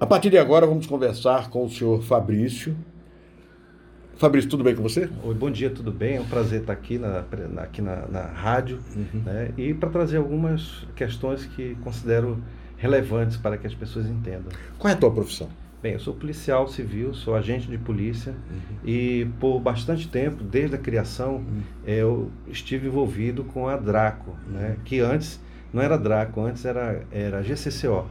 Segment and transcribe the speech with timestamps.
[0.00, 2.74] A partir de agora, vamos conversar com o senhor Fabrício.
[4.16, 5.10] Fabrício, tudo bem com você?
[5.22, 6.16] Oi, bom dia, tudo bem?
[6.16, 7.22] É um prazer estar aqui na,
[7.52, 9.20] na aqui na, na rádio uhum.
[9.20, 9.50] né?
[9.58, 12.42] e para trazer algumas questões que considero
[12.78, 14.50] relevantes para que as pessoas entendam.
[14.78, 15.50] Qual é a tua profissão?
[15.82, 18.88] Bem, eu sou policial civil, sou agente de polícia uhum.
[18.88, 21.60] e por bastante tempo, desde a criação, uhum.
[21.86, 24.76] eu estive envolvido com a Draco, né?
[24.82, 25.38] que antes
[25.70, 28.06] não era Draco, antes era, era GCCO.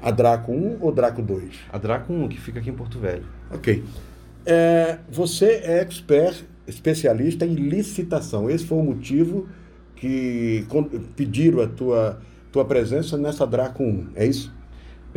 [0.00, 1.54] A Draco 1 ou Draco 2?
[1.72, 3.24] A Draco 1, que fica aqui em Porto Velho.
[3.50, 3.82] Ok.
[4.44, 8.48] É, você é expert, especialista em licitação.
[8.48, 9.48] Esse foi o motivo
[9.96, 10.66] que
[11.16, 12.20] pediram a tua,
[12.52, 14.54] tua presença nessa Draco 1, é isso?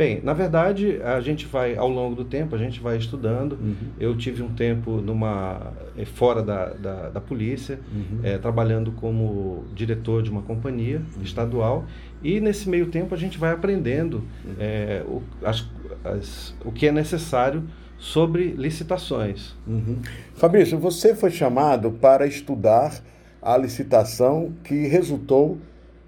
[0.00, 3.52] Bem, na verdade, a gente vai, ao longo do tempo, a gente vai estudando.
[3.52, 3.74] Uhum.
[4.00, 8.20] Eu tive um tempo numa eh, fora da, da, da polícia, uhum.
[8.22, 11.22] é, trabalhando como diretor de uma companhia uhum.
[11.22, 11.84] estadual.
[12.22, 14.24] E nesse meio tempo a gente vai aprendendo
[14.58, 15.68] é, o, as,
[16.02, 17.62] as, o que é necessário
[17.98, 19.54] sobre licitações.
[19.66, 19.98] Uhum.
[20.32, 23.02] Fabrício, você foi chamado para estudar
[23.42, 25.58] a licitação que resultou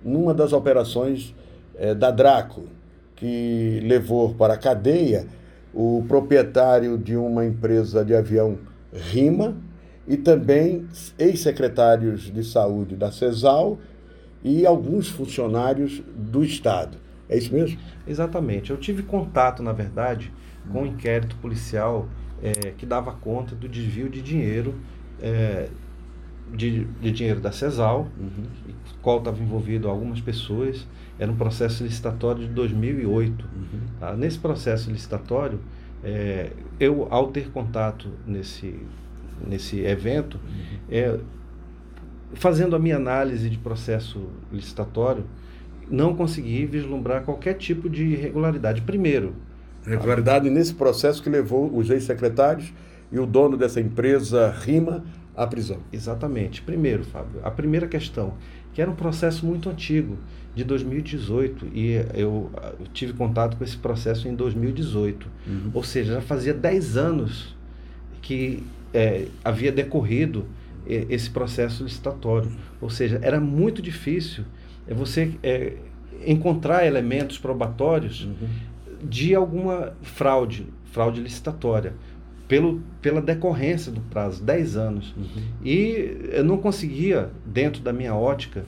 [0.02, 1.34] numa das operações
[1.76, 2.64] é, da Draco
[3.22, 5.28] que levou para a cadeia
[5.72, 8.58] o proprietário de uma empresa de avião
[8.92, 9.56] Rima
[10.08, 13.78] e também ex-secretários de saúde da CESAL
[14.42, 16.98] e alguns funcionários do Estado.
[17.28, 17.78] É isso mesmo?
[18.08, 18.72] Exatamente.
[18.72, 20.32] Eu tive contato, na verdade,
[20.72, 22.08] com um inquérito policial
[22.42, 24.74] é, que dava conta do desvio de dinheiro
[25.22, 25.68] é,
[26.52, 28.74] de, de dinheiro da CESAL, uhum.
[29.00, 30.86] qual estava envolvido algumas pessoas.
[31.18, 33.44] Era um processo licitatório de 2008.
[33.44, 33.80] Uhum.
[33.98, 34.14] Tá?
[34.14, 35.60] Nesse processo licitatório,
[36.04, 38.74] é, eu, ao ter contato nesse,
[39.46, 40.78] nesse evento, uhum.
[40.90, 41.18] é,
[42.34, 45.24] fazendo a minha análise de processo licitatório,
[45.90, 48.82] não consegui vislumbrar qualquer tipo de irregularidade.
[48.82, 49.34] Primeiro,
[49.86, 50.54] irregularidade tá?
[50.54, 52.72] nesse processo que levou os ex-secretários
[53.10, 55.04] e o dono dessa empresa Rima
[55.36, 55.78] à prisão.
[55.92, 56.62] Exatamente.
[56.62, 58.34] Primeiro, Fábio, a primeira questão,
[58.72, 60.18] que era um processo muito antigo,
[60.54, 65.26] de 2018, e eu, eu tive contato com esse processo em 2018.
[65.46, 65.70] Uhum.
[65.72, 67.56] Ou seja, já fazia 10 anos
[68.20, 70.44] que é, havia decorrido
[70.86, 72.52] esse processo licitatório.
[72.80, 74.44] Ou seja, era muito difícil
[74.86, 75.74] é, você é,
[76.26, 78.48] encontrar elementos probatórios uhum.
[79.02, 81.94] de alguma fraude, fraude licitatória
[82.52, 85.14] pelo, pela decorrência do prazo, 10 anos.
[85.16, 85.42] Uhum.
[85.64, 88.66] E eu não conseguia, dentro da minha ótica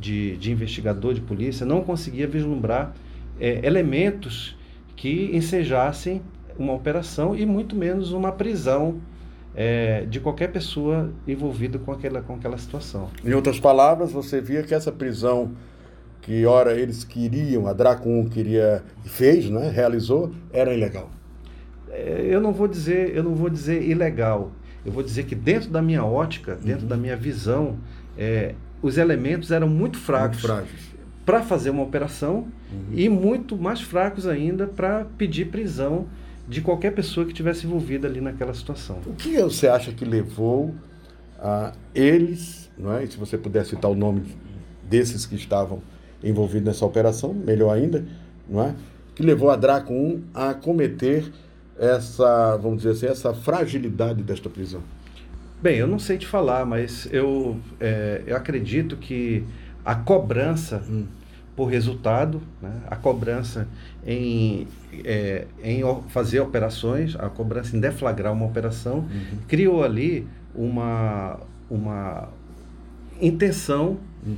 [0.00, 2.94] de, de investigador de polícia, não conseguia vislumbrar
[3.38, 4.56] é, elementos
[4.96, 6.22] que ensejassem
[6.58, 9.02] uma operação e muito menos uma prisão
[9.54, 13.10] é, de qualquer pessoa envolvida com aquela, com aquela situação.
[13.22, 15.52] Em outras palavras, você via que essa prisão
[16.22, 21.10] que ora eles queriam, a Dracon queria fez, né, realizou, era ilegal.
[21.96, 24.52] É, eu não vou dizer, eu não vou dizer ilegal.
[24.84, 26.88] Eu vou dizer que dentro da minha ótica, dentro uhum.
[26.88, 27.76] da minha visão,
[28.16, 30.44] é, os elementos eram muito fracos
[31.24, 32.92] para fazer uma operação uhum.
[32.92, 36.06] e muito mais fracos ainda para pedir prisão
[36.48, 39.00] de qualquer pessoa que tivesse envolvida ali naquela situação.
[39.04, 40.72] O que você acha que levou
[41.40, 43.02] a eles, não é?
[43.02, 44.22] E se você puder citar o nome
[44.88, 45.82] desses que estavam
[46.22, 48.04] envolvidos nessa operação, melhor ainda,
[48.48, 48.74] não é?
[49.14, 51.24] Que levou a Draco 1 a cometer
[51.78, 54.82] essa, vamos dizer assim, essa fragilidade desta prisão?
[55.62, 59.44] Bem, eu não sei te falar, mas eu, é, eu acredito que
[59.84, 61.06] a cobrança hum.
[61.54, 63.66] por resultado, né, a cobrança
[64.06, 64.68] em,
[65.04, 69.38] é, em fazer operações, a cobrança em deflagrar uma operação, uhum.
[69.48, 72.28] criou ali uma, uma
[73.20, 74.36] intenção hum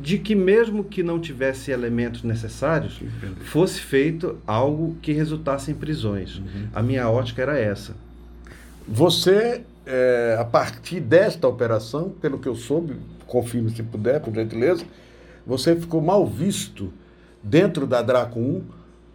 [0.00, 3.00] de que mesmo que não tivesse elementos necessários,
[3.44, 6.38] fosse feito algo que resultasse em prisões.
[6.38, 6.68] Uhum.
[6.74, 7.94] A minha ótica era essa.
[8.88, 14.84] Você, é, a partir desta operação, pelo que eu soube, confirme se puder, por gentileza,
[15.46, 16.92] você ficou mal visto
[17.42, 18.62] dentro da Draco 1,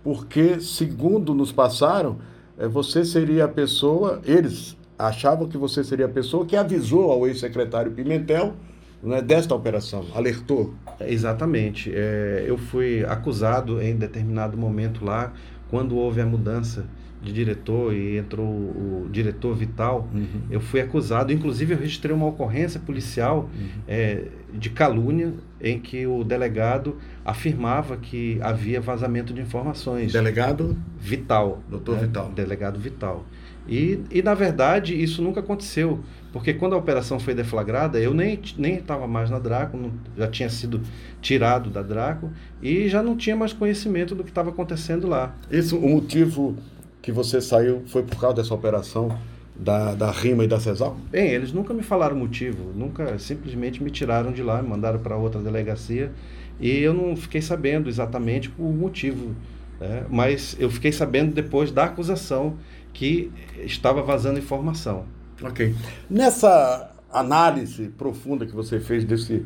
[0.03, 2.17] porque, segundo nos passaram,
[2.57, 7.27] é, você seria a pessoa, eles achavam que você seria a pessoa que avisou ao
[7.27, 8.55] ex-secretário Pimentel
[9.01, 10.05] né, desta operação?
[10.13, 10.73] Alertou?
[10.99, 11.91] Exatamente.
[11.93, 15.33] É, eu fui acusado em determinado momento lá,
[15.69, 16.85] quando houve a mudança
[17.21, 20.41] de diretor e entrou o diretor Vital, uhum.
[20.49, 23.67] eu fui acusado, inclusive eu registrei uma ocorrência policial uhum.
[23.87, 30.13] é, de calúnia em que o delegado afirmava que havia vazamento de informações.
[30.13, 30.77] Delegado?
[30.99, 31.61] Vital.
[31.67, 32.01] Doutor né?
[32.03, 32.31] Vital.
[32.31, 33.25] Delegado Vital.
[33.67, 35.99] E, e, na verdade, isso nunca aconteceu,
[36.31, 40.49] porque quando a operação foi deflagrada, eu nem estava mais na Draco, não, já tinha
[40.49, 40.81] sido
[41.21, 42.31] tirado da Draco
[42.61, 45.35] e já não tinha mais conhecimento do que estava acontecendo lá.
[45.51, 46.55] Isso, o motivo
[47.01, 49.17] que você saiu foi por causa dessa operação
[49.55, 50.97] da, da Rima e da Cesal?
[51.09, 54.99] Bem, eles nunca me falaram o motivo, nunca, simplesmente me tiraram de lá, me mandaram
[54.99, 56.11] para outra delegacia
[56.59, 59.35] e eu não fiquei sabendo exatamente o motivo,
[59.79, 60.05] né?
[60.09, 62.57] mas eu fiquei sabendo depois da acusação
[62.93, 65.05] que estava vazando informação.
[65.41, 65.75] Ok.
[66.09, 69.45] Nessa análise profunda que você fez desse,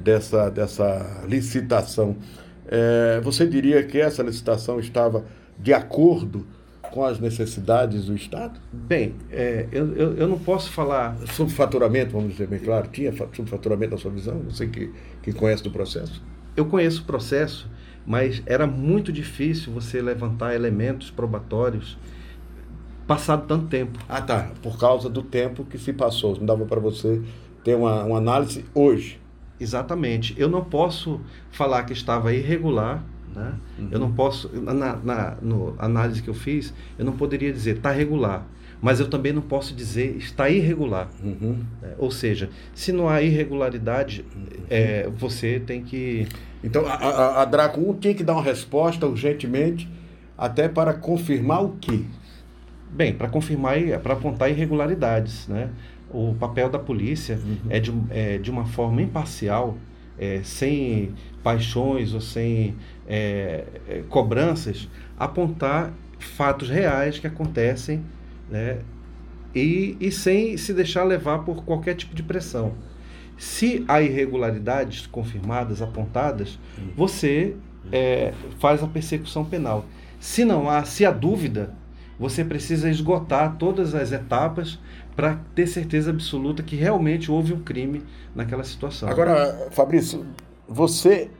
[0.00, 2.16] dessa, dessa licitação,
[2.66, 5.24] é, você diria que essa licitação estava
[5.58, 6.46] de acordo
[6.90, 8.58] com as necessidades do Estado?
[8.72, 11.16] Bem, é, eu, eu, eu, não posso falar.
[11.32, 14.40] Subfaturamento, vamos dizer bem claro, tinha subfaturamento na sua visão?
[14.48, 16.22] Você que, que conhece do processo?
[16.56, 17.68] Eu conheço o processo,
[18.06, 21.98] mas era muito difícil você levantar elementos probatórios
[23.06, 23.98] passado tanto tempo.
[24.08, 24.50] Ah, tá.
[24.62, 26.36] Por causa do tempo que se passou.
[26.36, 27.22] Não dava para você
[27.62, 29.20] ter uma, uma análise hoje.
[29.58, 30.34] Exatamente.
[30.36, 31.20] Eu não posso
[31.50, 33.02] falar que estava irregular.
[33.36, 33.52] Né?
[33.78, 33.88] Uhum.
[33.90, 37.90] Eu não posso, na, na no análise que eu fiz, eu não poderia dizer está
[37.90, 38.46] regular,
[38.80, 41.10] mas eu também não posso dizer está irregular.
[41.22, 41.58] Uhum.
[41.82, 44.46] É, ou seja, se não há irregularidade, uhum.
[44.70, 46.26] é, você tem que.
[46.64, 49.86] Então a, a, a Draco 1 tinha que dar uma resposta urgentemente,
[50.36, 52.06] até para confirmar o que?
[52.90, 55.68] Bem, para confirmar, para apontar irregularidades, né?
[56.08, 57.56] O papel da polícia uhum.
[57.68, 59.76] é, de, é de uma forma imparcial,
[60.18, 62.74] é, sem paixões ou sem
[63.06, 68.02] é, é, cobranças, apontar fatos reais que acontecem,
[68.50, 68.78] né?
[69.54, 72.74] E, e sem se deixar levar por qualquer tipo de pressão.
[73.38, 76.90] Se há irregularidades confirmadas, apontadas, uhum.
[76.96, 77.54] você
[77.92, 79.86] é, faz a persecução penal.
[80.18, 81.74] Se não há, se há dúvida,
[82.18, 84.78] você precisa esgotar todas as etapas
[85.14, 88.02] para ter certeza absoluta que realmente houve um crime
[88.34, 89.08] naquela situação.
[89.08, 90.26] Agora, Fabrício,
[90.68, 91.30] você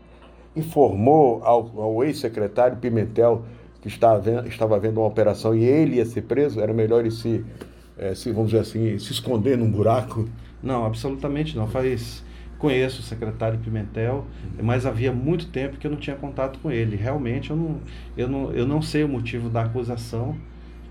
[0.55, 3.45] informou ao, ao ex-secretário Pimentel
[3.81, 6.61] que estava, estava havendo uma operação e ele ia ser preso?
[6.61, 7.45] Era melhor ele se,
[7.99, 10.29] é, se, vamos dizer assim, se esconder num buraco?
[10.63, 11.67] Não, absolutamente não.
[11.67, 12.25] Faz
[12.59, 14.25] conheço o secretário Pimentel,
[14.63, 16.97] mas havia muito tempo que eu não tinha contato com ele.
[16.97, 17.81] Realmente eu não,
[18.17, 20.37] eu não, eu não sei o motivo da acusação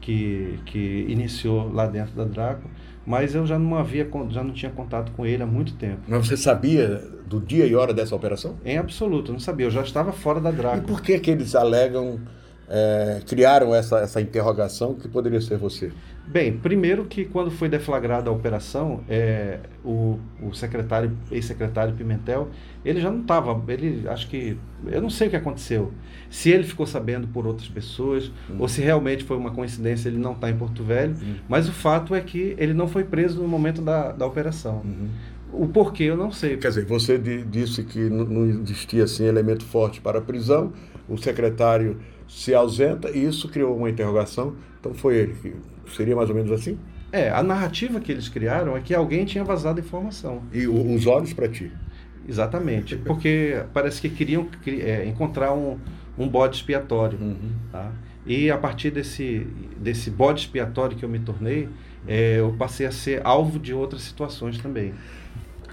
[0.05, 2.69] que, que iniciou lá dentro da Draco,
[3.03, 6.01] mas eu já não havia já não tinha contato com ele há muito tempo.
[6.07, 8.55] Mas você sabia do dia e hora dessa operação?
[8.63, 9.65] Em absoluto, não sabia.
[9.65, 10.77] Eu já estava fora da Draco.
[10.77, 12.19] E por que que eles alegam
[12.67, 15.91] é, criaram essa, essa interrogação que poderia ser você?
[16.27, 22.49] Bem, primeiro que quando foi deflagrada a operação, é, o, o secretário, ex-secretário Pimentel,
[22.83, 24.57] ele já não estava, ele acho que,
[24.87, 25.93] eu não sei o que aconteceu.
[26.29, 28.55] Se ele ficou sabendo por outras pessoas, uhum.
[28.57, 31.35] ou se realmente foi uma coincidência ele não está em Porto Velho, uhum.
[31.47, 34.81] mas o fato é que ele não foi preso no momento da, da operação.
[34.83, 35.09] Uhum.
[35.53, 36.57] O porquê eu não sei.
[36.57, 40.73] Quer dizer, você disse que não existia assim elemento forte para a prisão,
[41.07, 44.55] o secretário se ausenta e isso criou uma interrogação.
[44.79, 45.53] Então foi ele que
[45.95, 46.77] seria mais ou menos assim?
[47.11, 50.43] É, a narrativa que eles criaram é que alguém tinha vazado informação.
[50.51, 51.71] E os olhos para ti?
[52.27, 55.77] Exatamente, porque parece que queriam é, encontrar um,
[56.17, 57.19] um bode expiatório.
[57.19, 57.51] Uhum.
[57.71, 57.91] Tá?
[58.25, 61.69] E a partir desse, desse bode expiatório que eu me tornei,
[62.07, 64.93] é, eu passei a ser alvo de outras situações também.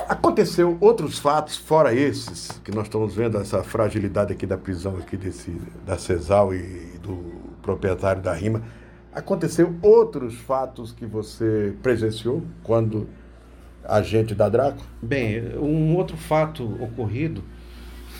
[0.08, 5.16] Aconteceu outros fatos, fora esses, que nós estamos vendo essa fragilidade aqui da prisão aqui
[5.16, 5.50] desse,
[5.84, 8.62] da Cesal e do proprietário da Rima.
[9.12, 13.06] Aconteceu outros fatos que você presenciou quando
[13.84, 14.82] agente da Draco?
[15.02, 17.44] Bem, um outro fato ocorrido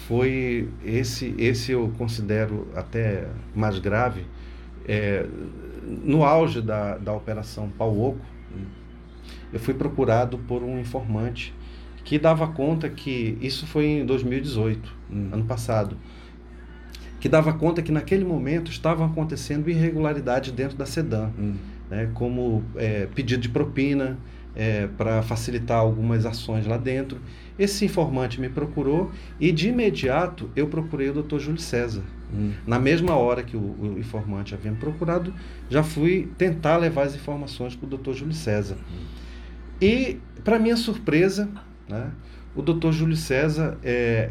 [0.07, 4.27] foi esse, esse eu considero até mais grave.
[4.87, 5.25] É,
[5.83, 8.21] no auge da, da Operação Pau Oco,
[9.53, 11.55] eu fui procurado por um informante
[12.05, 15.29] que dava conta que isso foi em 2018, hum.
[15.33, 15.97] ano passado,
[17.21, 21.55] que dava conta que naquele momento estavam acontecendo irregularidades dentro da Sedan, hum.
[21.89, 24.19] né, como é, pedido de propina
[24.55, 27.21] é, para facilitar algumas ações lá dentro.
[27.59, 31.39] Esse informante me procurou e de imediato eu procurei o Dr.
[31.39, 32.03] Júlio César.
[32.35, 32.53] Hum.
[32.67, 35.33] Na mesma hora que o, o, informante havia me procurado,
[35.69, 38.13] já fui tentar levar as informações para o Dr.
[38.13, 38.77] Júlio César.
[38.77, 39.05] Hum.
[39.81, 41.49] E, para minha surpresa,
[41.89, 42.11] né?
[42.55, 44.31] O doutor Júlio César é,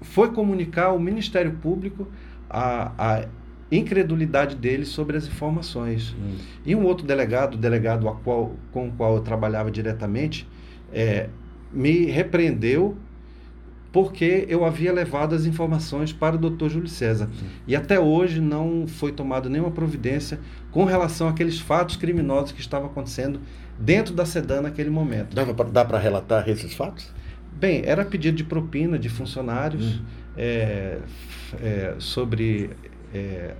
[0.00, 2.08] foi comunicar ao Ministério Público
[2.50, 3.28] a, a
[3.70, 6.14] incredulidade dele sobre as informações.
[6.18, 6.36] Hum.
[6.66, 10.46] E um outro delegado, o delegado qual, com o qual eu trabalhava diretamente,
[10.92, 11.28] é,
[11.72, 12.96] me repreendeu
[13.92, 17.28] porque eu havia levado as informações para o doutor Júlio César.
[17.68, 22.88] E até hoje não foi tomada nenhuma providência com relação àqueles fatos criminosos que estavam
[22.88, 23.38] acontecendo
[23.78, 25.34] dentro da SEDAN naquele momento.
[25.70, 27.12] Dá para relatar esses fatos?
[27.52, 30.04] Bem, era pedido de propina de funcionários uhum.
[30.38, 30.98] é,
[31.60, 32.70] é, sobre
[33.12, 33.54] é,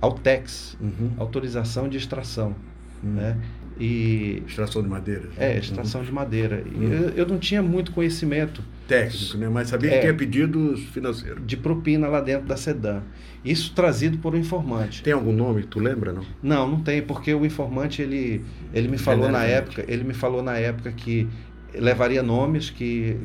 [0.00, 1.12] Altex, uhum.
[1.18, 2.56] autorização de extração.
[3.02, 3.12] Uhum.
[3.12, 3.36] Né?
[3.78, 5.28] E, extração de madeira.
[5.36, 6.06] É, extração uhum.
[6.06, 6.62] de madeira.
[6.64, 6.92] Uhum.
[6.92, 8.62] Eu, eu, não tinha muito conhecimento.
[8.86, 9.48] Técnico, né?
[9.48, 11.44] mas sabia que é, tinha pedidos financeiros.
[11.44, 13.02] De propina lá dentro da SEDAN.
[13.44, 15.02] Isso trazido por um informante.
[15.02, 16.24] Tem algum nome, tu lembra, não?
[16.42, 20.42] Não, não tem, porque o informante, ele, ele me falou na época, ele me falou
[20.42, 21.28] na época que
[21.74, 23.16] levaria nomes, que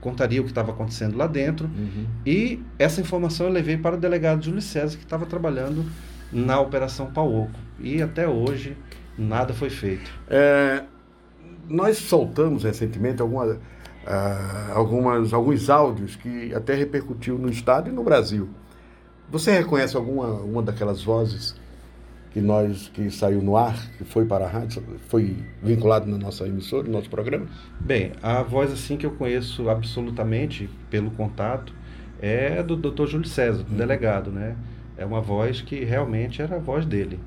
[0.00, 1.66] contaria o que estava acontecendo lá dentro.
[1.66, 2.06] Uhum.
[2.24, 5.84] E essa informação eu levei para o delegado Júlio César, que estava trabalhando
[6.32, 7.58] na Operação Pauoco.
[7.80, 8.76] E até hoje
[9.18, 10.10] nada foi feito.
[10.28, 10.84] É,
[11.68, 13.58] nós soltamos recentemente alguma, uh,
[14.72, 18.48] algumas, alguns áudios que até repercutiu no Estado e no Brasil.
[19.30, 21.54] Você reconhece alguma uma daquelas vozes
[22.30, 26.46] que nós que saiu no ar, que foi para a rádio, foi vinculado na nossa
[26.46, 27.46] emissora, no nosso programa?
[27.80, 31.74] Bem, a voz assim que eu conheço absolutamente pelo contato
[32.20, 33.06] é do Dr.
[33.06, 33.76] Júlio César, do uhum.
[33.76, 34.56] delegado, né?
[34.96, 37.20] É uma voz que realmente era a voz dele.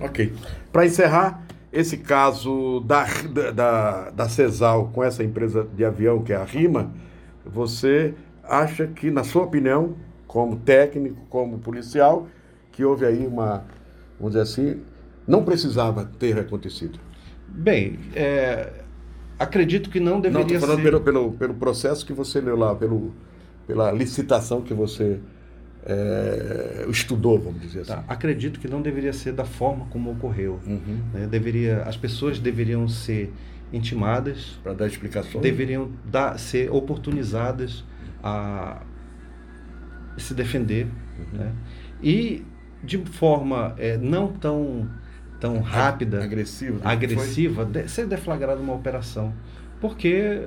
[0.00, 0.32] Ok.
[0.72, 3.06] Para encerrar, esse caso da,
[3.54, 6.92] da, da Cesal com essa empresa de avião que é a RIMA,
[7.44, 9.96] você acha que, na sua opinião,
[10.26, 12.26] como técnico, como policial,
[12.70, 13.64] que houve aí uma,
[14.18, 14.80] vamos dizer assim,
[15.26, 16.98] não precisava ter acontecido?
[17.48, 18.70] Bem, é,
[19.38, 20.84] acredito que não deveria não, falando ser...
[20.84, 23.12] pelo, pelo, pelo processo que você leu lá, pelo,
[23.66, 25.20] pela licitação que você
[25.84, 27.96] é, estudou, vamos dizer tá.
[27.96, 28.04] assim.
[28.08, 30.60] Acredito que não deveria ser da forma como ocorreu.
[30.66, 31.00] Uhum.
[31.12, 31.26] Né?
[31.26, 33.32] Deveria, as pessoas deveriam ser
[33.72, 37.84] intimadas para dar explicações, deveriam dar, ser oportunizadas
[38.22, 38.82] a
[40.18, 40.86] se defender,
[41.18, 41.38] uhum.
[41.38, 41.52] né?
[42.02, 42.44] e
[42.84, 44.88] de forma é, não tão
[45.40, 49.34] tão rápida, agressiva, agressiva, de, ser deflagrada uma operação,
[49.80, 50.40] porque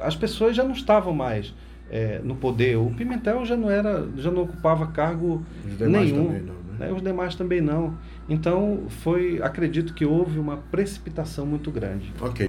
[0.00, 1.52] as pessoas já não estavam mais
[1.90, 2.76] é, no poder.
[2.76, 5.42] O Pimentel já não era, já não ocupava cargo
[5.80, 6.24] nenhum.
[6.24, 6.42] Não, né?
[6.78, 6.92] Né?
[6.92, 7.94] Os demais também não.
[8.28, 12.12] Então foi, acredito que houve uma precipitação muito grande.
[12.20, 12.46] Ok.